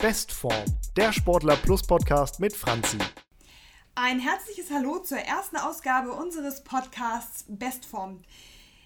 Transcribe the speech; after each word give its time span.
Bestform, 0.00 0.64
der 0.96 1.12
Sportler 1.12 1.56
Plus 1.56 1.84
Podcast 1.84 2.38
mit 2.38 2.54
Franzi. 2.54 2.98
Ein 3.96 4.20
herzliches 4.20 4.70
Hallo 4.70 5.00
zur 5.00 5.18
ersten 5.18 5.56
Ausgabe 5.56 6.12
unseres 6.12 6.62
Podcasts 6.62 7.44
Bestform. 7.48 8.22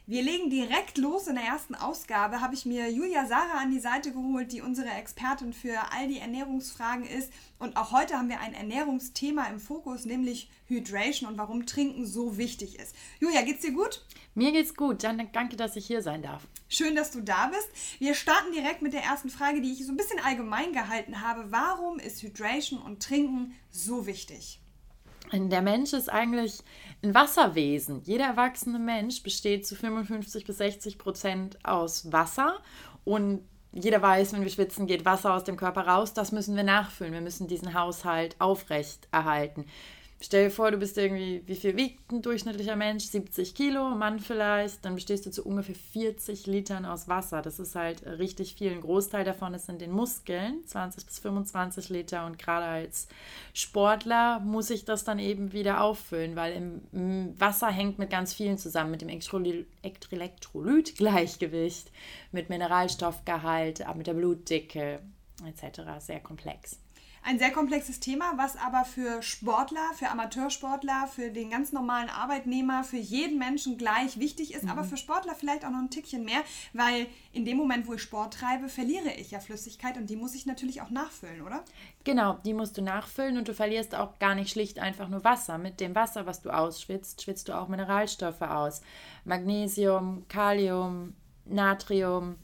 Wir 0.05 0.23
legen 0.23 0.51
direkt 0.51 0.99
los. 0.99 1.29
In 1.29 1.37
der 1.37 1.45
ersten 1.45 1.77
Ausgabe 1.77 2.41
habe 2.41 2.55
ich 2.55 2.67
mir 2.67 2.91
Julia 2.91 3.25
Sarah 3.25 3.61
an 3.61 3.71
die 3.71 3.79
Seite 3.79 4.11
geholt, 4.11 4.51
die 4.51 4.61
unsere 4.61 4.91
Expertin 4.91 5.53
für 5.53 5.79
all 5.93 6.09
die 6.09 6.19
Ernährungsfragen 6.19 7.05
ist. 7.05 7.33
Und 7.61 7.77
auch 7.77 7.93
heute 7.93 8.15
haben 8.15 8.29
wir 8.29 8.41
ein 8.41 8.53
Ernährungsthema 8.53 9.47
im 9.47 9.61
Fokus, 9.61 10.05
nämlich 10.05 10.51
Hydration 10.67 11.31
und 11.31 11.39
warum 11.39 11.67
Trinken 11.67 12.05
so 12.05 12.37
wichtig 12.37 12.81
ist. 12.81 12.97
Julia, 13.21 13.43
geht's 13.43 13.63
dir 13.63 13.71
gut? 13.71 14.05
Mir 14.35 14.51
geht's 14.51 14.75
gut. 14.75 15.05
Dann 15.05 15.29
danke, 15.33 15.55
dass 15.55 15.77
ich 15.77 15.87
hier 15.87 16.03
sein 16.03 16.23
darf. 16.23 16.49
Schön, 16.69 16.97
dass 16.97 17.13
du 17.13 17.21
da 17.21 17.47
bist. 17.47 17.71
Wir 18.01 18.15
starten 18.15 18.51
direkt 18.53 18.83
mit 18.83 18.95
der 18.95 19.05
ersten 19.05 19.31
Frage, 19.31 19.61
die 19.61 19.73
ich 19.73 19.87
so 19.87 19.93
ein 19.93 19.97
bisschen 19.97 20.19
allgemein 20.19 20.73
gehalten 20.73 21.21
habe. 21.21 21.53
Warum 21.53 22.01
ist 22.01 22.25
Hydration 22.25 22.83
und 22.83 23.05
Trinken 23.05 23.55
so 23.71 24.05
wichtig? 24.05 24.59
Der 25.33 25.63
Mensch 25.63 25.95
ist 25.95 26.11
eigentlich 26.11 26.59
ein 27.03 27.15
Wasserwesen. 27.15 28.03
Jeder 28.05 28.27
erwachsene 28.27 28.79
Mensch 28.79 29.23
besteht 29.23 29.67
zu 29.67 29.75
55 29.75 30.45
bis 30.45 30.59
60 30.59 30.99
Prozent 30.99 31.59
aus 31.65 32.13
Wasser 32.13 32.61
und 33.05 33.41
jeder 33.73 34.03
weiß, 34.03 34.35
wenn 34.35 34.43
wir 34.43 34.51
schwitzen, 34.51 34.87
geht 34.87 35.05
Wasser 35.07 35.35
aus 35.35 35.45
dem 35.45 35.57
Körper 35.57 35.87
raus. 35.87 36.13
Das 36.13 36.31
müssen 36.31 36.57
wir 36.57 36.63
nachfüllen. 36.63 37.15
Wir 37.15 37.23
müssen 37.23 37.49
diesen 37.49 37.73
Haushalt 37.73 38.37
aufrecht 38.39 39.09
erhalten. 39.11 39.65
Stell 40.25 40.45
dir 40.45 40.53
vor, 40.53 40.71
du 40.71 40.77
bist 40.77 40.97
irgendwie, 40.99 41.43
wie 41.47 41.57
viel 41.57 41.77
wiegt 41.77 42.13
ein 42.13 42.23
durchschnittlicher 42.23 42.77
Mensch? 42.77 43.07
70 43.07 43.57
Kilo, 43.57 43.91
Mann 43.91 44.21
vielleicht. 44.21 44.85
Dann 44.85 44.95
bestehst 44.95 45.27
du 45.27 45.33
zu 45.33 45.45
ungefähr 45.45 45.75
40 45.75 46.47
Litern 46.47 46.85
aus 46.85 47.09
Wasser. 47.09 47.43
Das 47.43 47.59
ist 47.59 47.75
halt 47.75 48.07
richtig 48.07 48.55
viel. 48.55 48.71
Ein 48.71 48.83
Großteil 48.83 49.25
davon 49.25 49.53
ist 49.53 49.69
in 49.69 49.81
den 49.81 49.91
Muskeln, 49.91 50.65
20 50.65 51.07
bis 51.07 51.19
25 51.19 51.89
Liter. 51.89 52.25
Und 52.25 52.39
gerade 52.39 52.67
als 52.67 53.09
Sportler 53.53 54.39
muss 54.39 54.71
ich 54.71 54.85
das 54.85 55.03
dann 55.03 55.19
eben 55.19 55.53
wieder 55.53 55.83
auffüllen, 55.83 56.37
weil 56.37 56.53
im 56.53 57.35
Wasser 57.41 57.67
hängt 57.67 57.99
mit 57.99 58.11
ganz 58.11 58.33
vielen 58.33 58.59
zusammen, 58.59 58.93
mit 58.93 59.01
dem 59.01 59.09
Elektrolytgleichgewicht, 59.09 61.91
mit 62.31 62.49
Mineralstoffgehalt, 62.49 63.85
mit 63.97 64.07
der 64.07 64.15
Blutdicke 64.15 65.01
etc. 65.45 65.81
Sehr 65.99 66.21
komplex 66.21 66.79
ein 67.25 67.39
sehr 67.39 67.53
komplexes 67.53 68.01
Thema, 68.01 68.33
was 68.37 68.57
aber 68.57 68.85
für 68.85 69.23
Sportler, 69.23 69.93
für 69.95 70.09
Amateursportler, 70.09 71.07
für 71.07 71.31
den 71.31 71.51
ganz 71.51 71.73
normalen 71.73 72.09
Arbeitnehmer, 72.09 72.83
für 72.83 72.97
jeden 72.97 73.39
Menschen 73.39 73.79
gleich 73.79 74.19
wichtig 74.19 74.55
ist, 74.55 74.65
mhm. 74.65 74.71
aber 74.71 74.85
für 74.85 74.97
Sportler 74.97 75.35
vielleicht 75.35 75.65
auch 75.65 75.71
noch 75.71 75.79
ein 75.79 75.91
Tickchen 75.91 76.25
mehr, 76.25 76.41
weil 76.73 77.07
in 77.33 77.45
dem 77.45 77.57
Moment, 77.57 77.87
wo 77.87 77.95
ich 77.95 78.03
Sport 78.03 78.35
treibe, 78.35 78.69
verliere 78.69 79.13
ich 79.17 79.31
ja 79.31 79.41
Flüssigkeit 79.41 79.97
und 79.97 80.11
die 80.11 80.17
muss 80.17 80.35
ich 80.35 80.47
natürlich 80.47 80.83
auch 80.83 80.91
nachfüllen, 80.91 81.43
oder? 81.43 81.65
Genau, 82.05 82.39
die 82.45 82.55
musst 82.55 82.77
du 82.77 82.83
nachfüllen 82.83 83.39
und 83.39 83.47
du 83.47 83.55
verlierst 83.55 83.95
auch 83.95 84.19
gar 84.19 84.35
nicht 84.35 84.51
schlicht 84.51 84.81
einfach 84.81 85.09
nur 85.09 85.23
Wasser. 85.23 85.59
Mit 85.59 85.81
dem 85.81 85.95
Wasser, 85.95 86.27
was 86.27 86.43
du 86.43 86.51
ausschwitzt, 86.51 87.23
schwitzt 87.23 87.49
du 87.49 87.57
auch 87.57 87.69
Mineralstoffe 87.69 88.43
aus. 88.43 88.83
Magnesium, 89.25 90.27
Kalium, 90.29 91.15
Natrium 91.45 92.37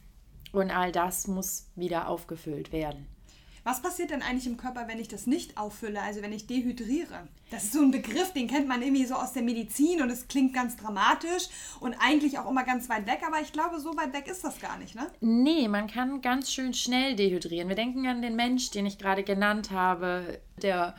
und 0.53 0.71
all 0.71 0.93
das 0.93 1.27
muss 1.27 1.67
wieder 1.75 2.09
aufgefüllt 2.09 2.73
werden. 2.73 3.18
Was 3.65 3.83
passiert 3.83 4.11
denn 4.11 4.23
eigentlich 4.23 4.47
im 4.47 4.57
Körper, 4.57 4.89
wenn 4.89 4.99
ich 4.99 5.09
das 5.09 5.27
nicht 5.27 5.59
auffülle, 5.59 6.01
also 6.01 6.23
wenn 6.23 6.33
ich 6.33 6.47
dehydriere? 6.47 7.29
Das 7.51 7.65
ist 7.65 7.73
so 7.73 7.81
ein 7.81 7.91
Begriff, 7.91 8.33
den 8.33 8.49
kennt 8.49 8.69
man 8.69 8.83
irgendwie 8.83 9.07
so 9.07 9.15
aus 9.15 9.33
der 9.33 9.43
Medizin 9.43 10.03
und 10.03 10.11
es 10.11 10.29
klingt 10.29 10.55
ganz 10.55 10.77
dramatisch 10.77 11.49
und 11.81 11.95
eigentlich 12.01 12.39
auch 12.39 12.49
immer 12.49 12.65
ganz 12.65 12.89
weit 12.89 13.07
weg, 13.07 13.21
aber 13.27 13.41
ich 13.41 13.53
glaube, 13.53 13.81
so 13.81 13.97
weit 13.97 14.13
weg 14.13 14.29
ist 14.29 14.45
das 14.45 14.61
gar 14.61 14.79
nicht, 14.79 14.95
ne? 14.95 15.07
Nee, 15.21 15.69
man 15.69 15.87
kann 15.87 16.21
ganz 16.21 16.53
schön 16.53 16.75
schnell 16.75 17.17
dehydrieren. 17.17 17.69
Wir 17.69 17.77
denken 17.77 18.07
an 18.07 18.23
den 18.23 18.37
Mensch, 18.37 18.71
den 18.71 18.87
ich 18.87 18.99
gerade 18.99 19.23
genannt 19.23 19.71
habe, 19.71 20.41
der 20.63 20.95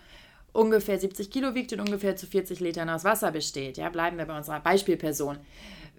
ungefähr 0.52 1.00
70 1.00 1.30
Kilo 1.32 1.56
wiegt 1.56 1.74
und 1.74 1.80
ungefähr 1.80 2.16
zu 2.16 2.28
40 2.28 2.60
Litern 2.60 2.90
aus 2.90 3.04
Wasser 3.04 3.32
besteht. 3.32 3.78
Ja, 3.78 3.90
bleiben 3.90 4.18
wir 4.18 4.26
bei 4.26 4.38
unserer 4.38 4.60
Beispielperson. 4.60 5.38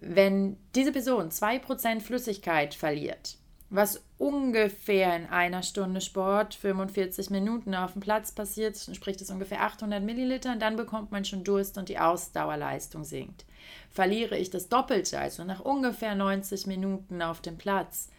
Wenn 0.00 0.56
diese 0.74 0.92
Person 0.92 1.30
2% 1.30 2.00
Flüssigkeit 2.00 2.74
verliert, 2.74 3.36
was 3.70 4.02
ungefähr 4.18 5.16
in 5.16 5.26
einer 5.26 5.62
Stunde 5.62 6.00
Sport, 6.00 6.54
45 6.54 7.30
Minuten 7.30 7.74
auf 7.76 7.92
dem 7.92 8.00
Platz 8.00 8.32
passiert, 8.32 8.76
entspricht 8.88 9.20
es 9.20 9.30
ungefähr 9.30 9.62
800 9.62 10.02
Milliliter, 10.02 10.56
dann 10.56 10.76
bekommt 10.76 11.12
man 11.12 11.24
schon 11.24 11.44
Durst 11.44 11.78
und 11.78 11.88
die 11.88 11.98
Ausdauerleistung 11.98 13.04
sinkt. 13.04 13.46
Verliere 13.88 14.36
ich 14.36 14.50
das 14.50 14.68
Doppelte, 14.68 15.20
also 15.20 15.44
nach 15.44 15.60
ungefähr 15.60 16.16
90 16.16 16.66
Minuten 16.66 17.22
auf 17.22 17.40
dem 17.40 17.58
Platz, 17.58 18.10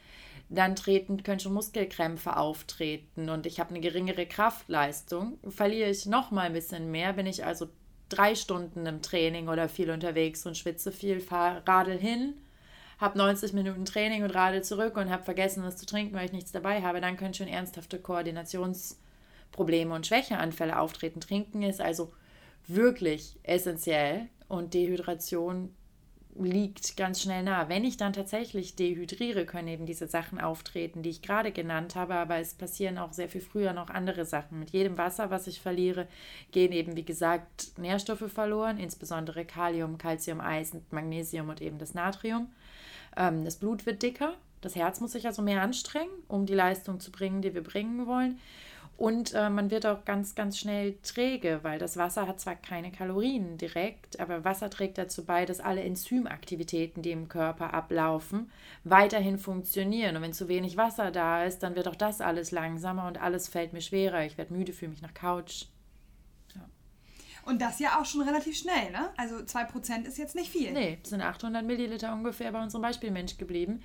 dann 0.48 0.76
treten, 0.76 1.22
können 1.24 1.40
schon 1.40 1.54
Muskelkrämpfe 1.54 2.38
auftreten 2.38 3.30
und 3.30 3.46
ich 3.46 3.60
habe 3.60 3.72
eine 3.72 3.82
geringere 3.82 4.26
Kraftleistung. 4.26 5.38
Verliere 5.50 5.90
ich 5.90 6.06
noch 6.06 6.32
mal 6.32 6.48
ein 6.48 6.54
bisschen 6.54 6.92
mehr, 6.92 7.14
bin 7.14 7.26
ich 7.26 7.46
also 7.46 7.68
drei 8.08 8.36
Stunden 8.36 8.86
im 8.86 9.02
Training 9.02 9.50
oder 9.50 9.68
viel 9.70 9.92
unterwegs 9.92 10.46
und 10.46 10.58
schwitze 10.58 10.92
viel, 10.92 11.20
fahre 11.20 11.62
Radl 11.68 11.98
hin 11.98 12.36
habe 13.02 13.18
90 13.18 13.54
Minuten 13.54 13.84
Training 13.84 14.24
und 14.24 14.30
radel 14.30 14.64
zurück 14.64 14.96
und 14.96 15.10
habe 15.10 15.24
vergessen, 15.24 15.64
was 15.64 15.76
zu 15.76 15.86
trinken, 15.86 16.16
weil 16.16 16.26
ich 16.26 16.32
nichts 16.32 16.52
dabei 16.52 16.82
habe, 16.84 17.02
dann 17.02 17.18
können 17.18 17.34
schon 17.34 17.48
ernsthafte 17.48 18.00
Koordinationsprobleme 18.00 19.94
und 19.94 20.08
Schwächeanfälle 20.08 20.80
auftreten. 20.80 21.20
Trinken 21.20 21.64
ist 21.64 21.82
also 21.82 22.14
wirklich 22.68 23.40
essentiell 23.44 24.28
und 24.48 24.76
Dehydration 24.76 25.74
liegt 26.36 26.96
ganz 26.96 27.22
schnell 27.22 27.44
nah. 27.44 27.68
Wenn 27.70 27.84
ich 27.84 27.98
dann 27.98 28.14
tatsächlich 28.14 28.76
dehydriere, 28.76 29.46
können 29.46 29.68
eben 29.68 29.86
diese 29.86 30.08
Sachen 30.08 30.40
auftreten, 30.40 31.04
die 31.04 31.10
ich 31.10 31.22
gerade 31.22 31.52
genannt 31.52 31.96
habe, 31.96 32.16
aber 32.16 32.38
es 32.38 32.54
passieren 32.54 32.98
auch 32.98 33.14
sehr 33.14 33.30
viel 33.30 33.42
früher 33.42 33.74
noch 33.74 33.90
andere 33.90 34.26
Sachen. 34.26 34.60
Mit 34.60 34.70
jedem 34.70 34.98
Wasser, 34.98 35.30
was 35.30 35.48
ich 35.48 35.60
verliere, 35.60 36.08
gehen 36.52 36.72
eben, 36.72 36.96
wie 36.96 37.04
gesagt, 37.04 37.78
Nährstoffe 37.78 38.32
verloren, 38.32 38.78
insbesondere 38.78 39.44
Kalium, 39.44 39.98
Calcium, 39.98 40.40
Eisen, 40.40 40.86
Magnesium 40.92 41.50
und 41.50 41.62
eben 41.62 41.80
das 41.80 41.94
Natrium. 41.94 42.48
Ähm, 43.16 43.46
das 43.46 43.58
Blut 43.58 43.86
wird 43.86 44.02
dicker, 44.04 44.36
das 44.62 44.76
Herz 44.76 45.00
muss 45.00 45.12
sich 45.14 45.26
also 45.26 45.42
mehr 45.42 45.62
anstrengen, 45.62 46.12
um 46.28 46.46
die 46.46 46.54
Leistung 46.54 47.00
zu 47.00 47.12
bringen, 47.12 47.42
die 47.42 47.54
wir 47.54 47.64
bringen 47.64 48.06
wollen. 48.08 48.40
Und 48.98 49.34
äh, 49.34 49.50
man 49.50 49.72
wird 49.72 49.88
auch 49.88 50.06
ganz, 50.06 50.36
ganz 50.36 50.60
schnell 50.60 50.96
träge, 51.02 51.62
weil 51.64 51.80
das 51.80 51.98
Wasser 51.98 52.28
hat 52.28 52.40
zwar 52.40 52.56
keine 52.56 52.92
Kalorien 52.92 53.58
direkt, 53.58 54.20
aber 54.20 54.46
Wasser 54.46 54.70
trägt 54.70 55.00
dazu 55.00 55.26
bei, 55.26 55.46
dass 55.46 55.60
alle 55.60 55.82
Enzymaktivitäten, 55.82 57.02
die 57.02 57.10
im 57.10 57.28
Körper 57.28 57.74
ablaufen, 57.74 58.52
weiterhin 58.84 59.40
funktionieren. 59.40 60.18
Und 60.18 60.22
wenn 60.22 60.34
zu 60.34 60.48
wenig 60.48 60.78
Wasser 60.78 61.10
da 61.10 61.46
ist, 61.46 61.64
dann 61.64 61.76
wird 61.76 61.88
auch 61.88 61.96
das 61.96 62.22
alles 62.22 62.52
langsamer 62.52 63.08
und 63.08 63.20
alles 63.20 63.48
fällt 63.48 63.74
mir 63.74 63.82
schwerer. 63.82 64.24
Ich 64.24 64.38
werde 64.38 64.54
müde, 64.54 64.72
fühle 64.72 64.92
mich 64.92 65.02
nach 65.02 65.16
Couch. 65.16 65.66
Und 67.46 67.62
das 67.62 67.80
ja 67.80 68.00
auch 68.00 68.06
schon 68.06 68.22
relativ 68.22 68.58
schnell, 68.58 68.92
ne? 68.92 69.10
Also 69.18 69.36
2% 69.38 70.06
ist 70.06 70.18
jetzt 70.18 70.36
nicht 70.36 70.52
viel. 70.52 70.72
Nee, 70.72 71.00
es 71.04 71.10
sind 71.10 71.22
800 71.22 71.66
Milliliter 71.66 72.14
ungefähr 72.14 72.52
bei 72.52 72.62
unserem 72.62 72.84
Beispielmensch 72.84 73.38
geblieben. 73.38 73.82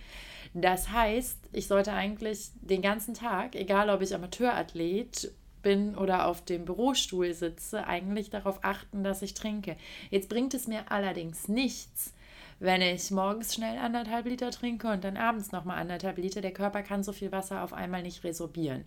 Das 0.55 0.91
heißt, 0.91 1.39
ich 1.53 1.67
sollte 1.67 1.93
eigentlich 1.93 2.51
den 2.61 2.83
ganzen 2.83 3.15
Tag, 3.15 3.55
egal 3.55 3.91
ob 3.91 4.03
ich 4.03 4.15
Amateurathlet 4.15 5.33
bin 5.63 5.97
oder 5.97 6.27
auf 6.27 6.45
dem 6.45 6.65
Bürostuhl 6.65 7.35
sitze, 7.35 7.87
eigentlich 7.87 8.31
darauf 8.31 8.61
achten, 8.63 9.03
dass 9.03 9.23
ich 9.23 9.35
trinke. 9.35 9.77
Jetzt 10.11 10.29
bringt 10.29 10.55
es 10.55 10.69
mir 10.69 10.93
allerdings 10.93 11.49
nichts, 11.49 12.15
wenn 12.59 12.81
ich 12.81 13.11
morgens 13.11 13.55
schnell 13.55 13.79
anderthalb 13.79 14.27
Liter 14.27 14.51
trinke 14.51 14.89
und 14.89 15.05
dann 15.05 15.17
abends 15.17 15.53
nochmal 15.53 15.79
anderthalb 15.79 16.17
Liter, 16.17 16.41
der 16.41 16.53
Körper 16.53 16.83
kann 16.83 17.03
so 17.03 17.13
viel 17.13 17.33
Wasser 17.33 17.63
auf 17.63 17.73
einmal 17.73 18.03
nicht 18.03 18.25
resorbieren. 18.25 18.85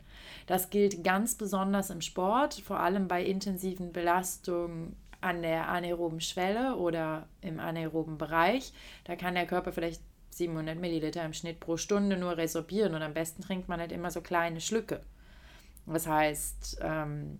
Das 0.47 0.69
gilt 0.69 1.03
ganz 1.03 1.35
besonders 1.35 1.89
im 1.91 2.01
Sport, 2.01 2.55
vor 2.55 2.79
allem 2.79 3.07
bei 3.07 3.23
intensiven 3.23 3.91
Belastungen 3.91 4.95
an 5.21 5.41
der 5.41 5.67
anaeroben 5.67 6.21
Schwelle 6.21 6.77
oder 6.77 7.27
im 7.41 7.59
anaeroben 7.59 8.17
Bereich. 8.17 8.73
Da 9.03 9.15
kann 9.15 9.35
der 9.35 9.45
Körper 9.45 9.71
vielleicht 9.71 10.01
700 10.31 10.79
Milliliter 10.79 11.23
im 11.23 11.33
Schnitt 11.33 11.59
pro 11.59 11.77
Stunde 11.77 12.17
nur 12.17 12.37
resorbieren 12.37 12.95
und 12.95 13.01
am 13.01 13.13
besten 13.13 13.41
trinkt 13.41 13.67
man 13.67 13.79
halt 13.79 13.91
immer 13.91 14.09
so 14.09 14.21
kleine 14.21 14.61
Schlücke. 14.61 15.01
Das 15.85 16.07
heißt, 16.07 16.79
ähm, 16.81 17.39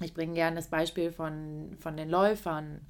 ich 0.00 0.14
bringe 0.14 0.34
gerne 0.34 0.56
das 0.56 0.68
Beispiel 0.68 1.12
von, 1.12 1.76
von 1.78 1.96
den 1.96 2.08
Läufern. 2.08 2.80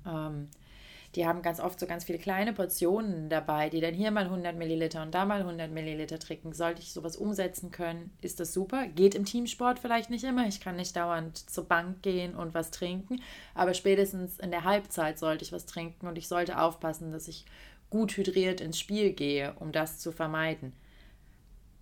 Die 1.16 1.26
haben 1.26 1.42
ganz 1.42 1.58
oft 1.58 1.80
so 1.80 1.86
ganz 1.86 2.04
viele 2.04 2.18
kleine 2.18 2.52
Portionen 2.52 3.28
dabei, 3.28 3.68
die 3.68 3.80
dann 3.80 3.94
hier 3.94 4.12
mal 4.12 4.24
100 4.24 4.56
Milliliter 4.56 5.02
und 5.02 5.12
da 5.12 5.24
mal 5.24 5.40
100 5.40 5.70
Milliliter 5.70 6.20
trinken. 6.20 6.52
Sollte 6.52 6.80
ich 6.80 6.92
sowas 6.92 7.16
umsetzen 7.16 7.72
können, 7.72 8.12
ist 8.20 8.38
das 8.38 8.52
super. 8.52 8.86
Geht 8.86 9.16
im 9.16 9.24
Teamsport 9.24 9.80
vielleicht 9.80 10.10
nicht 10.10 10.22
immer. 10.22 10.46
Ich 10.46 10.60
kann 10.60 10.76
nicht 10.76 10.94
dauernd 10.94 11.36
zur 11.50 11.64
Bank 11.64 12.02
gehen 12.02 12.36
und 12.36 12.54
was 12.54 12.70
trinken, 12.70 13.20
aber 13.54 13.74
spätestens 13.74 14.38
in 14.38 14.52
der 14.52 14.62
Halbzeit 14.62 15.18
sollte 15.18 15.44
ich 15.44 15.52
was 15.52 15.66
trinken 15.66 16.06
und 16.06 16.16
ich 16.16 16.28
sollte 16.28 16.60
aufpassen, 16.60 17.10
dass 17.10 17.26
ich 17.26 17.44
gut 17.90 18.16
hydriert 18.16 18.60
ins 18.60 18.78
Spiel 18.78 19.12
gehe, 19.12 19.54
um 19.58 19.72
das 19.72 19.98
zu 19.98 20.12
vermeiden. 20.12 20.72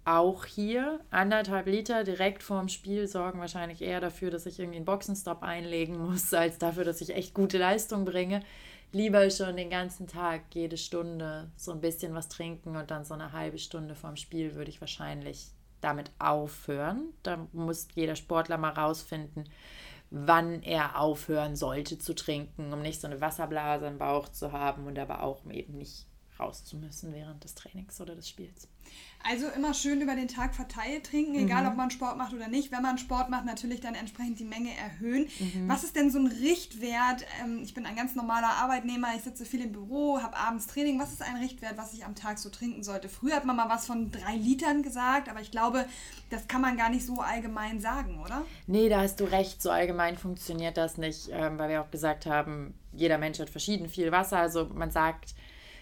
Auch 0.06 0.46
hier 0.46 1.00
anderthalb 1.10 1.66
Liter 1.66 2.02
direkt 2.02 2.42
vorm 2.42 2.68
Spiel 2.70 3.06
sorgen 3.06 3.40
wahrscheinlich 3.40 3.82
eher 3.82 4.00
dafür, 4.00 4.30
dass 4.30 4.46
ich 4.46 4.58
irgendwie 4.58 4.76
einen 4.76 4.86
Boxenstopp 4.86 5.42
einlegen 5.42 5.98
muss, 5.98 6.32
als 6.32 6.56
dafür, 6.56 6.84
dass 6.84 7.02
ich 7.02 7.14
echt 7.14 7.34
gute 7.34 7.58
Leistung 7.58 8.06
bringe 8.06 8.40
lieber 8.92 9.30
schon 9.30 9.56
den 9.56 9.70
ganzen 9.70 10.06
Tag, 10.06 10.42
jede 10.54 10.76
Stunde 10.76 11.50
so 11.56 11.72
ein 11.72 11.80
bisschen 11.80 12.14
was 12.14 12.28
trinken 12.28 12.76
und 12.76 12.90
dann 12.90 13.04
so 13.04 13.14
eine 13.14 13.32
halbe 13.32 13.58
Stunde 13.58 13.94
vorm 13.94 14.16
Spiel 14.16 14.54
würde 14.54 14.70
ich 14.70 14.80
wahrscheinlich 14.80 15.48
damit 15.80 16.10
aufhören. 16.18 17.12
Da 17.22 17.46
muss 17.52 17.88
jeder 17.94 18.16
Sportler 18.16 18.58
mal 18.58 18.72
rausfinden, 18.72 19.48
wann 20.10 20.62
er 20.62 20.98
aufhören 21.00 21.54
sollte 21.54 21.98
zu 21.98 22.14
trinken, 22.14 22.72
um 22.72 22.82
nicht 22.82 23.00
so 23.00 23.06
eine 23.06 23.20
Wasserblase 23.20 23.86
im 23.86 23.98
Bauch 23.98 24.28
zu 24.28 24.52
haben 24.52 24.86
und 24.86 24.98
aber 24.98 25.22
auch 25.22 25.44
eben 25.50 25.76
nicht 25.76 26.07
raus 26.40 26.64
zu 26.64 26.76
müssen 26.76 27.12
während 27.12 27.44
des 27.44 27.54
Trainings 27.54 28.00
oder 28.00 28.14
des 28.14 28.28
Spiels. 28.28 28.68
Also 29.22 29.48
immer 29.48 29.74
schön 29.74 30.00
über 30.00 30.14
den 30.14 30.28
Tag 30.28 30.54
verteilt 30.54 31.04
trinken, 31.04 31.34
egal 31.34 31.64
Mhm. 31.64 31.68
ob 31.70 31.76
man 31.76 31.90
Sport 31.90 32.16
macht 32.16 32.32
oder 32.32 32.48
nicht. 32.48 32.72
Wenn 32.72 32.80
man 32.82 32.96
Sport 32.96 33.28
macht, 33.28 33.44
natürlich 33.44 33.80
dann 33.80 33.94
entsprechend 33.94 34.38
die 34.38 34.44
Menge 34.44 34.70
erhöhen. 34.76 35.28
Mhm. 35.40 35.68
Was 35.68 35.84
ist 35.84 35.94
denn 35.96 36.10
so 36.10 36.18
ein 36.18 36.26
Richtwert? 36.28 37.24
Ähm, 37.42 37.60
ich 37.62 37.74
bin 37.74 37.84
ein 37.84 37.96
ganz 37.96 38.14
normaler 38.14 38.48
Arbeitnehmer, 38.48 39.08
ich 39.16 39.22
sitze 39.22 39.44
viel 39.44 39.60
im 39.62 39.72
Büro, 39.72 40.22
habe 40.22 40.36
abends 40.36 40.66
Training. 40.68 40.98
Was 40.98 41.12
ist 41.12 41.22
ein 41.22 41.36
Richtwert, 41.36 41.76
was 41.76 41.92
ich 41.92 42.04
am 42.06 42.14
Tag 42.14 42.38
so 42.38 42.48
trinken 42.48 42.82
sollte? 42.82 43.08
Früher 43.08 43.36
hat 43.36 43.44
man 43.44 43.56
mal 43.56 43.68
was 43.68 43.86
von 43.86 44.10
drei 44.10 44.36
Litern 44.36 44.82
gesagt, 44.82 45.28
aber 45.28 45.40
ich 45.40 45.50
glaube, 45.50 45.84
das 46.30 46.46
kann 46.48 46.60
man 46.62 46.76
gar 46.78 46.88
nicht 46.88 47.04
so 47.04 47.20
allgemein 47.20 47.80
sagen, 47.80 48.20
oder? 48.20 48.44
Nee, 48.66 48.88
da 48.88 49.00
hast 49.02 49.20
du 49.20 49.24
recht. 49.24 49.60
So 49.60 49.70
allgemein 49.70 50.16
funktioniert 50.16 50.76
das 50.78 50.96
nicht, 50.96 51.28
ähm, 51.30 51.58
weil 51.58 51.68
wir 51.68 51.82
auch 51.82 51.90
gesagt 51.90 52.24
haben, 52.24 52.72
jeder 52.94 53.18
Mensch 53.18 53.38
hat 53.38 53.50
verschieden 53.50 53.88
viel 53.88 54.12
Wasser. 54.12 54.38
Also 54.38 54.66
man 54.72 54.90
sagt 54.90 55.34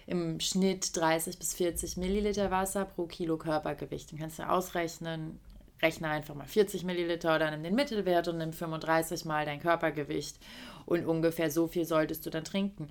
im 0.06 0.38
Schnitt 0.40 0.96
30 0.96 1.38
bis 1.38 1.54
40 1.54 1.96
Milliliter 1.96 2.50
Wasser 2.50 2.84
pro 2.84 3.06
Kilo 3.06 3.36
Körpergewicht. 3.36 4.12
Dann 4.12 4.18
kannst 4.18 4.38
du 4.38 4.48
ausrechnen, 4.48 5.40
rechne 5.82 6.08
einfach 6.08 6.34
mal 6.34 6.46
40 6.46 6.84
Milliliter 6.84 7.34
oder 7.34 7.50
nimm 7.50 7.64
den 7.64 7.74
Mittelwert 7.74 8.28
und 8.28 8.38
nimm 8.38 8.52
35 8.52 9.24
mal 9.24 9.44
dein 9.44 9.60
Körpergewicht. 9.60 10.38
Und 10.86 11.04
ungefähr 11.04 11.50
so 11.50 11.66
viel 11.66 11.84
solltest 11.84 12.24
du 12.24 12.30
dann 12.30 12.44
trinken. 12.44 12.88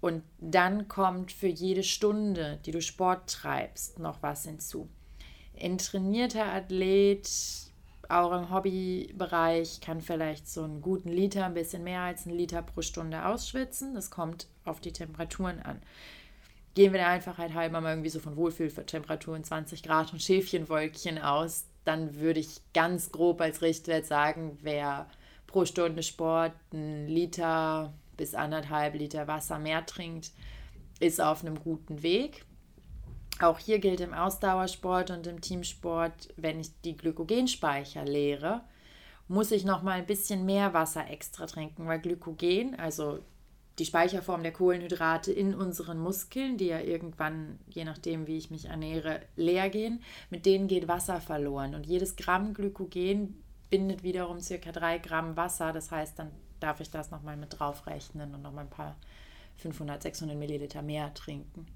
Und 0.00 0.22
dann 0.38 0.86
kommt 0.86 1.32
für 1.32 1.48
jede 1.48 1.82
Stunde, 1.82 2.60
die 2.64 2.70
du 2.70 2.80
Sport 2.80 3.28
treibst, 3.28 3.98
noch 3.98 4.22
was 4.22 4.44
hinzu. 4.44 4.88
Ein 5.60 5.78
trainierter 5.78 6.46
Athlet, 6.46 7.28
auch 8.08 8.32
im 8.32 8.50
Hobbybereich, 8.50 9.80
kann 9.80 10.00
vielleicht 10.00 10.48
so 10.48 10.62
einen 10.62 10.80
guten 10.80 11.08
Liter, 11.08 11.46
ein 11.46 11.54
bisschen 11.54 11.82
mehr 11.82 12.02
als 12.02 12.26
einen 12.26 12.36
Liter 12.36 12.62
pro 12.62 12.82
Stunde 12.82 13.26
ausschwitzen. 13.26 13.94
Das 13.94 14.10
kommt 14.10 14.46
auf 14.64 14.80
die 14.80 14.92
Temperaturen 14.92 15.60
an. 15.60 15.82
Gehen 16.74 16.92
wir 16.92 17.00
der 17.00 17.08
Einfachheit 17.08 17.52
halber 17.52 17.80
mal 17.80 17.90
irgendwie 17.90 18.08
so 18.08 18.18
von 18.18 18.36
Wohlfühltemperaturen 18.36 19.44
20 19.44 19.82
Grad 19.82 20.12
und 20.12 20.22
Schäfchenwolkchen 20.22 21.18
aus, 21.18 21.66
dann 21.84 22.16
würde 22.16 22.40
ich 22.40 22.60
ganz 22.72 23.12
grob 23.12 23.40
als 23.40 23.60
Richtwert 23.60 24.06
sagen, 24.06 24.58
wer 24.62 25.06
pro 25.46 25.64
Stunde 25.66 26.02
Sport 26.02 26.52
einen 26.72 27.06
Liter 27.08 27.92
bis 28.16 28.34
anderthalb 28.34 28.94
Liter 28.94 29.28
Wasser 29.28 29.58
mehr 29.58 29.84
trinkt, 29.84 30.30
ist 31.00 31.20
auf 31.20 31.44
einem 31.44 31.60
guten 31.60 32.02
Weg. 32.02 32.44
Auch 33.40 33.58
hier 33.58 33.78
gilt 33.78 34.00
im 34.00 34.14
Ausdauersport 34.14 35.10
und 35.10 35.26
im 35.26 35.40
Teamsport, 35.40 36.32
wenn 36.36 36.60
ich 36.60 36.70
die 36.82 36.96
Glykogenspeicher 36.96 38.04
leere, 38.04 38.62
muss 39.28 39.50
ich 39.50 39.64
noch 39.64 39.82
mal 39.82 39.92
ein 39.92 40.06
bisschen 40.06 40.44
mehr 40.46 40.74
Wasser 40.74 41.08
extra 41.10 41.46
trinken, 41.46 41.86
weil 41.86 42.00
Glykogen, 42.00 42.78
also 42.78 43.18
die 43.78 43.86
Speicherform 43.86 44.42
der 44.42 44.52
Kohlenhydrate 44.52 45.32
in 45.32 45.54
unseren 45.54 45.98
Muskeln, 45.98 46.58
die 46.58 46.66
ja 46.66 46.80
irgendwann, 46.80 47.58
je 47.68 47.84
nachdem 47.84 48.26
wie 48.26 48.36
ich 48.36 48.50
mich 48.50 48.66
ernähre, 48.66 49.20
leer 49.36 49.70
gehen, 49.70 50.02
mit 50.30 50.44
denen 50.44 50.68
geht 50.68 50.88
Wasser 50.88 51.20
verloren. 51.20 51.74
Und 51.74 51.86
jedes 51.86 52.16
Gramm 52.16 52.52
Glykogen 52.52 53.42
bindet 53.70 54.02
wiederum 54.02 54.40
circa 54.40 54.72
drei 54.72 54.98
Gramm 54.98 55.36
Wasser. 55.36 55.72
Das 55.72 55.90
heißt, 55.90 56.18
dann 56.18 56.30
darf 56.60 56.80
ich 56.80 56.90
das 56.90 57.10
nochmal 57.10 57.36
mit 57.36 57.58
draufrechnen 57.58 58.34
und 58.34 58.42
nochmal 58.42 58.64
ein 58.64 58.70
paar 58.70 58.96
500, 59.56 60.02
600 60.02 60.36
Milliliter 60.36 60.82
mehr 60.82 61.12
trinken. 61.14 61.66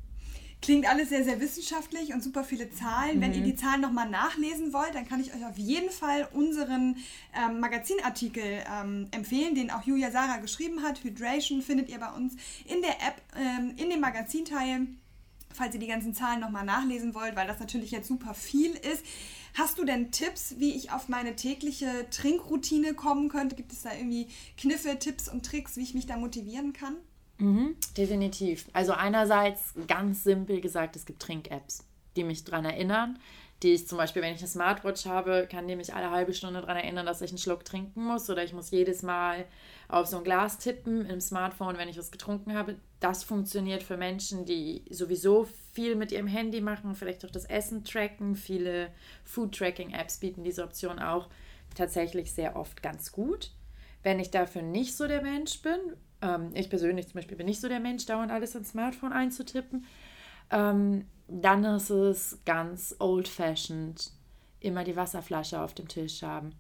Klingt 0.62 0.88
alles 0.88 1.10
sehr, 1.10 1.22
sehr 1.22 1.38
wissenschaftlich 1.40 2.12
und 2.12 2.22
super 2.22 2.42
viele 2.42 2.70
Zahlen. 2.70 3.20
Wenn 3.20 3.34
ihr 3.34 3.42
die 3.42 3.54
Zahlen 3.54 3.82
nochmal 3.82 4.08
nachlesen 4.08 4.72
wollt, 4.72 4.94
dann 4.94 5.06
kann 5.06 5.20
ich 5.20 5.32
euch 5.34 5.44
auf 5.44 5.58
jeden 5.58 5.90
Fall 5.90 6.28
unseren 6.32 6.96
ähm, 7.34 7.60
Magazinartikel 7.60 8.64
ähm, 8.72 9.06
empfehlen, 9.10 9.54
den 9.54 9.70
auch 9.70 9.82
Julia 9.82 10.10
Sarah 10.10 10.38
geschrieben 10.38 10.82
hat. 10.82 11.04
Hydration 11.04 11.62
findet 11.62 11.88
ihr 11.88 11.98
bei 11.98 12.10
uns 12.10 12.34
in 12.64 12.80
der 12.80 12.96
App, 13.06 13.20
ähm, 13.36 13.74
in 13.76 13.90
dem 13.90 14.00
Magazinteil, 14.00 14.86
falls 15.52 15.74
ihr 15.74 15.80
die 15.80 15.86
ganzen 15.86 16.14
Zahlen 16.14 16.40
nochmal 16.40 16.64
nachlesen 16.64 17.14
wollt, 17.14 17.36
weil 17.36 17.46
das 17.46 17.60
natürlich 17.60 17.90
jetzt 17.90 18.08
super 18.08 18.34
viel 18.34 18.72
ist. 18.72 19.04
Hast 19.54 19.78
du 19.78 19.84
denn 19.84 20.10
Tipps, 20.10 20.56
wie 20.58 20.74
ich 20.74 20.90
auf 20.90 21.08
meine 21.08 21.36
tägliche 21.36 22.06
Trinkroutine 22.10 22.94
kommen 22.94 23.28
könnte? 23.28 23.56
Gibt 23.56 23.72
es 23.72 23.82
da 23.82 23.94
irgendwie 23.94 24.28
Kniffe, 24.56 24.98
Tipps 24.98 25.28
und 25.28 25.46
Tricks, 25.46 25.76
wie 25.76 25.82
ich 25.82 25.94
mich 25.94 26.06
da 26.06 26.16
motivieren 26.16 26.72
kann? 26.72 26.96
Mhm, 27.38 27.76
definitiv. 27.96 28.66
Also 28.72 28.92
einerseits 28.92 29.74
ganz 29.86 30.24
simpel 30.24 30.60
gesagt, 30.60 30.96
es 30.96 31.04
gibt 31.04 31.20
Trink-Apps, 31.20 31.84
die 32.16 32.24
mich 32.24 32.44
daran 32.44 32.64
erinnern, 32.64 33.18
die 33.62 33.72
ich 33.72 33.88
zum 33.88 33.96
Beispiel, 33.98 34.20
wenn 34.20 34.34
ich 34.34 34.40
eine 34.40 34.48
Smartwatch 34.48 35.06
habe, 35.06 35.48
kann 35.50 35.66
die 35.66 35.76
mich 35.76 35.94
alle 35.94 36.10
halbe 36.10 36.34
Stunde 36.34 36.60
daran 36.60 36.76
erinnern, 36.76 37.06
dass 37.06 37.22
ich 37.22 37.30
einen 37.30 37.38
Schluck 37.38 37.64
trinken 37.64 38.04
muss 38.04 38.28
oder 38.28 38.44
ich 38.44 38.52
muss 38.52 38.70
jedes 38.70 39.02
Mal 39.02 39.46
auf 39.88 40.06
so 40.06 40.18
ein 40.18 40.24
Glas 40.24 40.58
tippen 40.58 41.06
im 41.06 41.20
Smartphone, 41.20 41.78
wenn 41.78 41.88
ich 41.88 41.98
was 41.98 42.10
getrunken 42.10 42.54
habe. 42.54 42.76
Das 43.00 43.24
funktioniert 43.24 43.82
für 43.82 43.96
Menschen, 43.96 44.44
die 44.44 44.84
sowieso 44.90 45.46
viel 45.72 45.96
mit 45.96 46.12
ihrem 46.12 46.26
Handy 46.26 46.60
machen, 46.60 46.94
vielleicht 46.94 47.24
auch 47.24 47.30
das 47.30 47.46
Essen 47.46 47.82
tracken. 47.84 48.36
Viele 48.36 48.90
Food-Tracking-Apps 49.24 50.18
bieten 50.18 50.44
diese 50.44 50.62
Option 50.62 50.98
auch 50.98 51.28
tatsächlich 51.74 52.32
sehr 52.32 52.56
oft 52.56 52.82
ganz 52.82 53.10
gut. 53.10 53.52
Wenn 54.02 54.20
ich 54.20 54.30
dafür 54.30 54.62
nicht 54.62 54.96
so 54.96 55.06
der 55.06 55.22
Mensch 55.22 55.62
bin, 55.62 55.80
ähm, 56.22 56.50
ich 56.54 56.70
persönlich 56.70 57.06
zum 57.06 57.14
Beispiel 57.14 57.36
bin 57.36 57.46
nicht 57.46 57.60
so 57.60 57.68
der 57.68 57.80
Mensch, 57.80 58.06
dauernd 58.06 58.32
alles 58.32 58.54
ins 58.54 58.70
Smartphone 58.70 59.12
einzutippen, 59.12 59.84
ähm, 60.50 61.06
dann 61.28 61.64
ist 61.64 61.90
es 61.90 62.38
ganz 62.44 62.94
old-fashioned, 62.98 64.12
immer 64.60 64.84
die 64.84 64.96
Wasserflasche 64.96 65.60
auf 65.60 65.74
dem 65.74 65.88
Tisch 65.88 66.22
haben. 66.22 66.52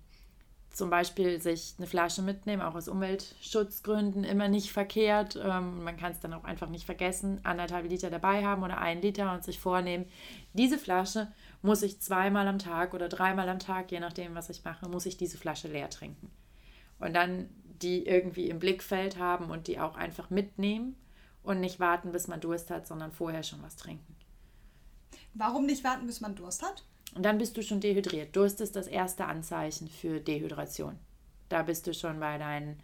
Zum 0.70 0.90
Beispiel 0.90 1.40
sich 1.40 1.74
eine 1.78 1.86
Flasche 1.86 2.20
mitnehmen, 2.20 2.60
auch 2.60 2.74
aus 2.74 2.88
Umweltschutzgründen, 2.88 4.24
immer 4.24 4.48
nicht 4.48 4.72
verkehrt. 4.72 5.40
Ähm, 5.42 5.82
man 5.84 5.96
kann 5.96 6.12
es 6.12 6.20
dann 6.20 6.34
auch 6.34 6.44
einfach 6.44 6.68
nicht 6.68 6.84
vergessen, 6.84 7.40
anderthalb 7.44 7.88
Liter 7.88 8.10
dabei 8.10 8.44
haben 8.44 8.62
oder 8.62 8.78
einen 8.78 9.00
Liter 9.00 9.32
und 9.32 9.42
sich 9.42 9.58
vornehmen, 9.58 10.04
diese 10.52 10.78
Flasche 10.78 11.32
muss 11.62 11.82
ich 11.82 12.00
zweimal 12.00 12.46
am 12.46 12.58
Tag 12.58 12.92
oder 12.92 13.08
dreimal 13.08 13.48
am 13.48 13.58
Tag, 13.58 13.90
je 13.90 14.00
nachdem, 14.00 14.34
was 14.34 14.50
ich 14.50 14.64
mache, 14.64 14.88
muss 14.88 15.06
ich 15.06 15.16
diese 15.16 15.38
Flasche 15.38 15.68
leer 15.68 15.88
trinken. 15.88 16.30
Und 16.98 17.14
dann 17.14 17.48
die 17.82 18.06
irgendwie 18.06 18.48
im 18.48 18.58
Blickfeld 18.58 19.18
haben 19.18 19.50
und 19.50 19.66
die 19.66 19.78
auch 19.78 19.96
einfach 19.96 20.30
mitnehmen 20.30 20.96
und 21.42 21.60
nicht 21.60 21.80
warten, 21.80 22.12
bis 22.12 22.28
man 22.28 22.40
Durst 22.40 22.70
hat, 22.70 22.86
sondern 22.86 23.12
vorher 23.12 23.42
schon 23.42 23.62
was 23.62 23.76
trinken. 23.76 24.16
Warum 25.34 25.66
nicht 25.66 25.84
warten, 25.84 26.06
bis 26.06 26.20
man 26.20 26.34
Durst 26.34 26.62
hat? 26.62 26.84
Und 27.14 27.22
dann 27.22 27.38
bist 27.38 27.56
du 27.56 27.62
schon 27.62 27.80
dehydriert. 27.80 28.34
Durst 28.34 28.60
ist 28.60 28.76
das 28.76 28.86
erste 28.86 29.26
Anzeichen 29.26 29.88
für 29.88 30.20
Dehydration. 30.20 30.98
Da 31.48 31.62
bist 31.62 31.86
du 31.86 31.94
schon 31.94 32.20
bei 32.20 32.38
deinen 32.38 32.80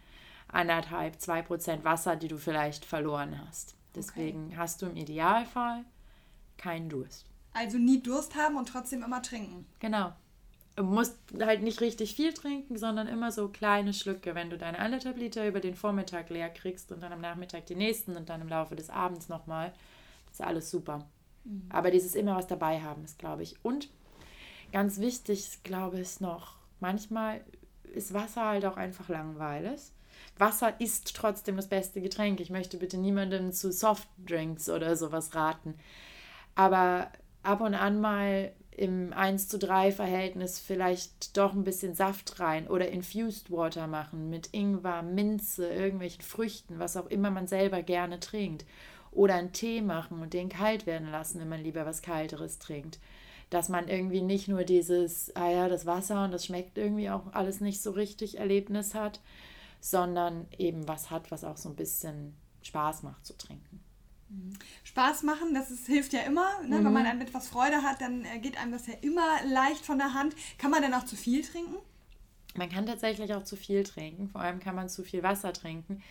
anderthalb, 0.47 1.19
zwei 1.19 1.41
Prozent 1.41 1.83
Wasser, 1.83 2.15
die 2.15 2.27
du 2.27 2.37
vielleicht 2.37 2.85
verloren 2.85 3.39
hast. 3.45 3.75
Deswegen 3.95 4.47
okay. 4.47 4.57
hast 4.57 4.81
du 4.81 4.85
im 4.85 4.95
Idealfall 4.95 5.83
keinen 6.57 6.89
Durst. 6.89 7.25
Also 7.53 7.77
nie 7.77 8.01
Durst 8.01 8.35
haben 8.35 8.57
und 8.57 8.69
trotzdem 8.69 9.03
immer 9.03 9.21
trinken. 9.21 9.65
Genau. 9.79 10.13
Du 10.75 10.83
musst 10.83 11.17
halt 11.39 11.61
nicht 11.61 11.81
richtig 11.81 12.15
viel 12.15 12.33
trinken, 12.33 12.77
sondern 12.77 13.07
immer 13.07 13.31
so 13.31 13.47
kleine 13.47 13.93
Schlücke. 13.93 14.33
Wenn 14.33 14.49
du 14.49 14.57
deine 14.57 14.79
anderthalb 14.79 15.17
Liter 15.17 15.47
über 15.47 15.59
den 15.59 15.75
Vormittag 15.75 16.29
leer 16.29 16.49
kriegst 16.49 16.91
und 16.91 17.01
dann 17.03 17.13
am 17.13 17.21
Nachmittag 17.21 17.67
die 17.67 17.75
nächsten 17.75 18.15
und 18.15 18.29
dann 18.29 18.41
im 18.41 18.49
Laufe 18.49 18.75
des 18.75 18.89
Abends 18.89 19.29
nochmal, 19.29 19.71
ist 20.31 20.41
alles 20.41 20.71
super. 20.71 21.05
Mhm. 21.43 21.67
Aber 21.69 21.91
dieses 21.91 22.15
immer 22.15 22.35
was 22.35 22.47
dabei 22.47 22.81
haben 22.81 23.03
ist, 23.03 23.19
glaube 23.19 23.43
ich. 23.43 23.63
Und 23.63 23.89
ganz 24.71 24.99
wichtig, 24.99 25.61
glaube 25.63 25.99
ich, 25.99 26.19
noch, 26.19 26.55
manchmal 26.79 27.41
ist 27.93 28.13
Wasser 28.13 28.45
halt 28.45 28.65
auch 28.65 28.77
einfach 28.77 29.09
langweilig. 29.09 29.79
Wasser 30.37 30.79
ist 30.79 31.15
trotzdem 31.15 31.55
das 31.55 31.67
beste 31.67 32.01
Getränk. 32.01 32.39
Ich 32.39 32.49
möchte 32.49 32.77
bitte 32.77 32.97
niemandem 32.97 33.51
zu 33.51 33.71
Softdrinks 33.71 34.69
oder 34.69 34.95
sowas 34.95 35.35
raten. 35.35 35.75
Aber 36.55 37.11
ab 37.43 37.61
und 37.61 37.75
an 37.75 38.01
mal 38.01 38.51
im 38.77 39.13
1 39.13 39.47
zu 39.47 39.59
3 39.59 39.91
Verhältnis 39.91 40.59
vielleicht 40.59 41.37
doch 41.37 41.53
ein 41.53 41.63
bisschen 41.63 41.95
Saft 41.95 42.39
rein 42.39 42.67
oder 42.67 42.89
Infused 42.89 43.51
Water 43.51 43.87
machen 43.87 44.29
mit 44.29 44.49
Ingwer, 44.53 45.01
Minze, 45.03 45.67
irgendwelchen 45.67 46.23
Früchten, 46.23 46.79
was 46.79 46.97
auch 46.97 47.07
immer 47.07 47.29
man 47.29 47.47
selber 47.47 47.83
gerne 47.83 48.19
trinkt. 48.19 48.65
Oder 49.11 49.35
einen 49.35 49.53
Tee 49.53 49.81
machen 49.81 50.21
und 50.21 50.33
den 50.33 50.49
kalt 50.49 50.87
werden 50.87 51.11
lassen, 51.11 51.39
wenn 51.39 51.49
man 51.49 51.61
lieber 51.61 51.85
was 51.85 52.01
Kalteres 52.01 52.57
trinkt. 52.57 52.99
Dass 53.51 53.69
man 53.69 53.87
irgendwie 53.87 54.21
nicht 54.21 54.47
nur 54.47 54.63
dieses, 54.63 55.35
ah 55.35 55.51
ja, 55.51 55.69
das 55.69 55.85
Wasser 55.85 56.23
und 56.23 56.31
das 56.31 56.45
schmeckt 56.45 56.77
irgendwie 56.77 57.11
auch 57.11 57.31
alles 57.33 57.61
nicht 57.61 57.81
so 57.81 57.91
richtig 57.91 58.39
Erlebnis 58.39 58.95
hat, 58.95 59.21
sondern 59.79 60.47
eben 60.57 60.87
was 60.87 61.11
hat, 61.11 61.29
was 61.29 61.43
auch 61.43 61.57
so 61.57 61.69
ein 61.69 61.75
bisschen 61.75 62.33
Spaß 62.63 63.03
macht 63.03 63.25
zu 63.25 63.37
trinken. 63.37 63.83
Spaß 64.83 65.23
machen, 65.23 65.53
das 65.53 65.71
ist, 65.71 65.87
hilft 65.87 66.13
ja 66.13 66.21
immer. 66.21 66.47
Ne? 66.67 66.79
Mhm. 66.79 66.85
Wenn 66.85 66.93
man 66.93 67.05
an 67.05 67.21
etwas 67.21 67.47
Freude 67.47 67.83
hat, 67.83 68.01
dann 68.01 68.25
äh, 68.25 68.39
geht 68.39 68.57
einem 68.57 68.71
das 68.71 68.87
ja 68.87 68.93
immer 69.01 69.43
leicht 69.45 69.85
von 69.85 69.97
der 69.97 70.13
Hand. 70.13 70.35
Kann 70.57 70.71
man 70.71 70.81
denn 70.81 70.93
auch 70.93 71.05
zu 71.05 71.15
viel 71.15 71.41
trinken? 71.41 71.77
Man 72.55 72.69
kann 72.69 72.85
tatsächlich 72.85 73.33
auch 73.33 73.43
zu 73.43 73.55
viel 73.55 73.83
trinken. 73.83 74.29
Vor 74.29 74.41
allem 74.41 74.59
kann 74.59 74.75
man 74.75 74.89
zu 74.89 75.03
viel 75.03 75.23
Wasser 75.23 75.53
trinken. 75.53 76.03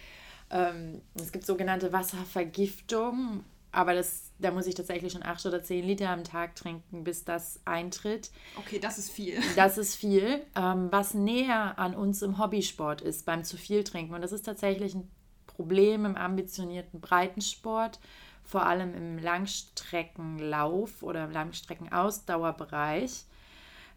Ähm, 0.50 1.00
es 1.14 1.32
gibt 1.32 1.46
sogenannte 1.46 1.92
Wasservergiftung. 1.92 3.44
aber 3.70 3.94
das, 3.94 4.32
da 4.38 4.50
muss 4.50 4.66
ich 4.66 4.74
tatsächlich 4.74 5.12
schon 5.12 5.22
acht 5.22 5.46
oder 5.46 5.62
zehn 5.62 5.86
Liter 5.86 6.10
am 6.10 6.24
Tag 6.24 6.56
trinken, 6.56 7.04
bis 7.04 7.24
das 7.24 7.60
eintritt. 7.64 8.30
Okay, 8.58 8.78
das 8.78 8.98
ist 8.98 9.10
viel. 9.10 9.40
Das 9.56 9.78
ist 9.78 9.94
viel. 9.94 10.42
Ähm, 10.56 10.88
was 10.90 11.14
näher 11.14 11.78
an 11.78 11.94
uns 11.94 12.20
im 12.22 12.38
Hobbysport 12.38 13.00
ist, 13.00 13.24
beim 13.24 13.44
zu 13.44 13.56
viel 13.56 13.84
trinken. 13.84 14.14
Und 14.14 14.22
das 14.22 14.32
ist 14.32 14.42
tatsächlich 14.42 14.94
ein 14.94 15.08
Problem 15.54 16.04
im 16.04 16.16
ambitionierten 16.16 17.00
Breitensport, 17.00 17.98
vor 18.44 18.66
allem 18.66 18.94
im 18.94 19.18
Langstreckenlauf 19.18 21.02
oder 21.02 21.24
im 21.24 21.30
Langstreckenausdauerbereich, 21.30 23.24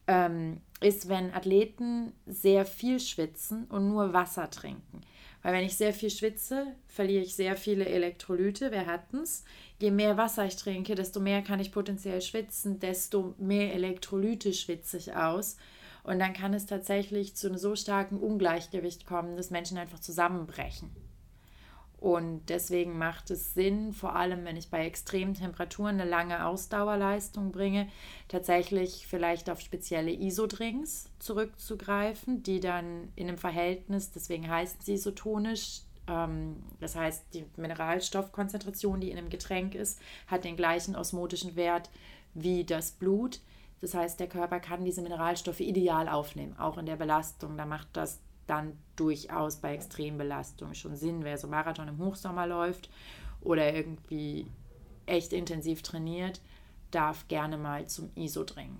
ähm, 0.08 0.62
ist, 0.82 1.10
wenn 1.10 1.34
Athleten 1.34 2.14
sehr 2.26 2.66
viel 2.66 3.00
schwitzen 3.00 3.66
und 3.66 3.90
nur 3.90 4.14
Wasser 4.14 4.50
trinken. 4.50 5.02
Weil 5.42 5.54
wenn 5.54 5.66
ich 5.66 5.78
sehr 5.78 5.94
viel 5.94 6.10
schwitze, 6.10 6.68
verliere 6.88 7.24
ich 7.24 7.36
sehr 7.36 7.56
viele 7.56 7.86
Elektrolyte. 7.86 8.72
Wir 8.72 8.88
hatten 8.88 9.20
es. 9.20 9.44
Je 9.80 9.92
mehr 9.92 10.18
Wasser 10.18 10.46
ich 10.46 10.56
trinke, 10.56 10.96
desto 10.96 11.20
mehr 11.20 11.44
kann 11.44 11.60
ich 11.60 11.72
potenziell 11.72 12.22
schwitzen, 12.22 12.80
desto 12.80 13.36
mehr 13.38 13.74
Elektrolyte 13.74 14.54
schwitze 14.54 14.98
ich 14.98 15.16
aus. 15.16 15.58
Und 16.04 16.20
dann 16.20 16.34
kann 16.34 16.54
es 16.54 16.66
tatsächlich 16.66 17.36
zu 17.36 17.48
einem 17.48 17.58
so 17.58 17.76
starken 17.76 18.18
Ungleichgewicht 18.18 19.06
kommen, 19.06 19.38
dass 19.38 19.52
Menschen 19.52 19.78
einfach 19.78 20.00
zusammenbrechen. 20.00 20.90
Und 22.06 22.50
deswegen 22.50 23.00
macht 23.00 23.32
es 23.32 23.56
Sinn, 23.56 23.92
vor 23.92 24.16
allem 24.16 24.46
wenn 24.46 24.58
ich 24.58 24.70
bei 24.70 24.86
extremen 24.86 25.34
Temperaturen 25.34 26.00
eine 26.00 26.08
lange 26.08 26.46
Ausdauerleistung 26.46 27.52
bringe, 27.52 27.88
tatsächlich 28.28 29.08
vielleicht 29.08 29.50
auf 29.50 29.60
spezielle 29.60 30.12
Isodrinks 30.12 31.10
zurückzugreifen, 31.18 32.44
die 32.44 32.60
dann 32.60 33.12
in 33.16 33.28
einem 33.28 33.40
Verhältnis, 33.40 34.12
deswegen 34.12 34.48
heißen 34.48 34.82
sie 34.82 34.94
isotonisch, 34.94 35.82
ähm, 36.08 36.58
das 36.80 36.96
heißt 36.96 37.26
die 37.34 37.46
Mineralstoffkonzentration, 37.56 39.02
die 39.02 39.10
in 39.10 39.18
einem 39.18 39.30
Getränk 39.32 39.74
ist, 39.74 40.00
hat 40.28 40.44
den 40.44 40.58
gleichen 40.58 40.96
osmotischen 40.96 41.56
Wert 41.56 41.90
wie 42.36 42.66
das 42.66 42.92
Blut. 42.92 43.40
Das 43.82 43.96
heißt, 43.96 44.20
der 44.20 44.28
Körper 44.30 44.60
kann 44.60 44.86
diese 44.86 45.02
Mineralstoffe 45.02 45.60
ideal 45.60 46.08
aufnehmen, 46.08 46.56
auch 46.60 46.78
in 46.78 46.86
der 46.86 46.98
Belastung. 46.98 47.58
Da 47.58 47.66
macht 47.66 47.88
das 47.94 48.20
dann 48.48 48.78
durchaus 48.96 49.58
bei 49.58 49.74
Extrembelastung 49.74 50.74
schon 50.74 50.96
Sinn. 50.96 51.24
Wer 51.24 51.38
so 51.38 51.48
Marathon 51.48 51.88
im 51.88 51.98
Hochsommer 51.98 52.48
läuft 52.48 52.90
oder 53.42 53.74
irgendwie 53.74 54.48
echt 55.06 55.34
intensiv 55.34 55.82
trainiert, 55.82 56.42
darf 56.92 57.28
gerne 57.28 57.58
mal 57.58 57.88
zum 57.88 58.12
Isodrink 58.16 58.80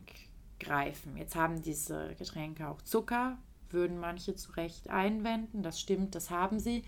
greifen. 0.60 1.18
Jetzt 1.18 1.36
haben 1.36 1.62
diese 1.62 2.16
Getränke 2.18 2.68
auch 2.68 2.82
Zucker, 2.82 3.38
würden 3.70 4.00
manche 4.00 4.36
zu 4.36 4.52
Recht 4.54 4.90
einwenden. 4.90 5.64
Das 5.64 5.80
stimmt, 5.80 6.16
das 6.16 6.30
haben 6.30 6.60
sie. 6.60 6.84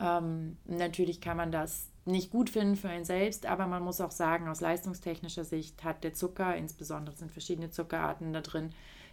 Ähm, 0.00 0.56
natürlich 0.64 1.20
kann 1.20 1.36
man 1.36 1.52
das 1.52 1.88
nicht 2.06 2.30
gut 2.30 2.50
finden 2.50 2.76
für 2.76 2.88
einen 2.88 3.04
selbst, 3.04 3.46
aber 3.46 3.66
man 3.66 3.82
muss 3.82 4.00
auch 4.00 4.10
sagen, 4.10 4.48
aus 4.48 4.60
leistungstechnischer 4.60 5.44
Sicht 5.44 5.84
hat 5.84 6.04
der 6.04 6.12
Zucker, 6.12 6.56
insbesondere 6.56 7.16
sind 7.16 7.32
verschiedene 7.32 7.70
Zuckerarten 7.70 8.32
da 8.32 8.40
drin, 8.40 8.70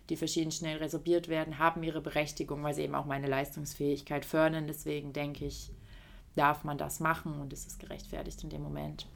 die 0.09 0.17
verschieden 0.17 0.51
schnell 0.51 0.77
resorbiert 0.77 1.29
werden, 1.29 1.57
haben 1.57 1.83
ihre 1.83 2.01
Berechtigung, 2.01 2.63
weil 2.63 2.73
sie 2.73 2.81
eben 2.81 2.95
auch 2.95 3.05
meine 3.05 3.27
Leistungsfähigkeit 3.27 4.25
fördern. 4.25 4.67
Deswegen 4.67 5.13
denke 5.13 5.45
ich, 5.45 5.71
darf 6.35 6.63
man 6.63 6.77
das 6.77 6.99
machen 6.99 7.39
und 7.39 7.53
es 7.53 7.65
ist 7.65 7.79
gerechtfertigt 7.79 8.43
in 8.43 8.49
dem 8.49 8.63
Moment. 8.63 9.07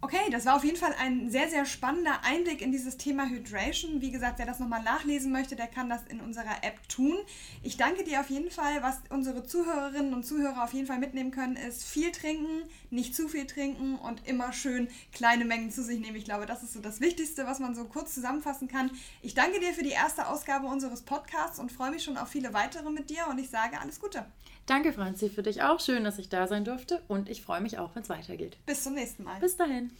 Okay, 0.00 0.30
das 0.30 0.46
war 0.46 0.54
auf 0.54 0.62
jeden 0.62 0.76
Fall 0.76 0.94
ein 1.00 1.28
sehr, 1.28 1.48
sehr 1.48 1.66
spannender 1.66 2.22
Einblick 2.22 2.62
in 2.62 2.70
dieses 2.70 2.98
Thema 2.98 3.28
Hydration. 3.28 4.00
Wie 4.00 4.12
gesagt, 4.12 4.38
wer 4.38 4.46
das 4.46 4.60
nochmal 4.60 4.84
nachlesen 4.84 5.32
möchte, 5.32 5.56
der 5.56 5.66
kann 5.66 5.90
das 5.90 6.04
in 6.06 6.20
unserer 6.20 6.62
App 6.62 6.88
tun. 6.88 7.16
Ich 7.64 7.78
danke 7.78 8.04
dir 8.04 8.20
auf 8.20 8.30
jeden 8.30 8.52
Fall. 8.52 8.80
Was 8.80 9.00
unsere 9.10 9.44
Zuhörerinnen 9.44 10.14
und 10.14 10.24
Zuhörer 10.24 10.62
auf 10.62 10.72
jeden 10.72 10.86
Fall 10.86 11.00
mitnehmen 11.00 11.32
können, 11.32 11.56
ist 11.56 11.82
viel 11.82 12.12
trinken, 12.12 12.62
nicht 12.90 13.16
zu 13.16 13.26
viel 13.26 13.44
trinken 13.48 13.96
und 13.96 14.24
immer 14.28 14.52
schön 14.52 14.86
kleine 15.12 15.44
Mengen 15.44 15.72
zu 15.72 15.82
sich 15.82 15.98
nehmen. 15.98 16.16
Ich 16.16 16.24
glaube, 16.24 16.46
das 16.46 16.62
ist 16.62 16.74
so 16.74 16.80
das 16.80 17.00
Wichtigste, 17.00 17.44
was 17.46 17.58
man 17.58 17.74
so 17.74 17.84
kurz 17.84 18.14
zusammenfassen 18.14 18.68
kann. 18.68 18.92
Ich 19.20 19.34
danke 19.34 19.58
dir 19.58 19.74
für 19.74 19.82
die 19.82 19.90
erste 19.90 20.28
Ausgabe 20.28 20.68
unseres 20.68 21.02
Podcasts 21.02 21.58
und 21.58 21.72
freue 21.72 21.90
mich 21.90 22.04
schon 22.04 22.18
auf 22.18 22.28
viele 22.28 22.54
weitere 22.54 22.88
mit 22.90 23.10
dir 23.10 23.26
und 23.28 23.38
ich 23.40 23.50
sage 23.50 23.80
alles 23.80 23.98
Gute. 23.98 24.24
Danke, 24.68 24.92
Franzi, 24.92 25.30
für 25.30 25.42
dich 25.42 25.62
auch. 25.62 25.80
Schön, 25.80 26.04
dass 26.04 26.18
ich 26.18 26.28
da 26.28 26.46
sein 26.46 26.62
durfte 26.62 27.00
und 27.08 27.30
ich 27.30 27.40
freue 27.40 27.62
mich 27.62 27.78
auch, 27.78 27.94
wenn 27.94 28.02
es 28.02 28.10
weitergeht. 28.10 28.58
Bis 28.66 28.84
zum 28.84 28.94
nächsten 28.94 29.24
Mal. 29.24 29.40
Bis 29.40 29.56
dahin. 29.56 29.90